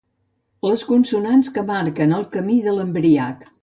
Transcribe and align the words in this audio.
Les 0.67 0.85
consonants 0.93 1.51
que 1.59 1.67
marquen 1.71 2.19
el 2.21 2.29
camí 2.37 2.61
de 2.69 2.79
l'embriac. 2.81 3.51